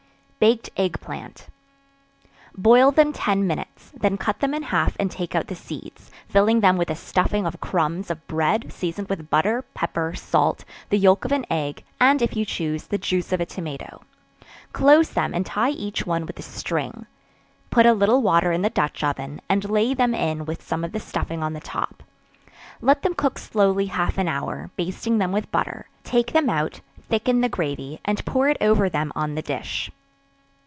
[0.49, 1.49] Baked Egg Plant.
[2.57, 6.47] Boil them ten minutes; then cut them in half and take out the seeds, fill
[6.59, 11.25] them with a stuffing of crumbs of bread, seasoned with butter, pepper, salt, the yelk
[11.25, 14.01] of an egg, and if you choose, the juice of a tomato;
[14.73, 17.05] close them and tie each one with a string;
[17.69, 20.91] put a little water in the dutch oven, and lay them in with some of
[20.91, 22.01] the stuffing on the top;
[22.81, 27.41] let them cook slowly half an hour, basting them with butter; take them out, thicken
[27.41, 29.91] the gravy, and pour it over them on the dish.